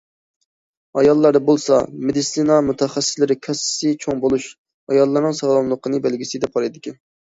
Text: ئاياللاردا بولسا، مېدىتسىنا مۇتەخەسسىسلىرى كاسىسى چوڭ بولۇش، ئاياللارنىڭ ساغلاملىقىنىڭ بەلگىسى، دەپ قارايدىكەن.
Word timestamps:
ئاياللاردا 1.01 1.41
بولسا، 1.49 1.77
مېدىتسىنا 2.07 2.57
مۇتەخەسسىسلىرى 2.71 3.39
كاسىسى 3.45 3.95
چوڭ 4.07 4.27
بولۇش، 4.27 4.51
ئاياللارنىڭ 4.91 5.41
ساغلاملىقىنىڭ 5.45 6.07
بەلگىسى، 6.11 6.47
دەپ 6.47 6.61
قارايدىكەن. 6.61 7.05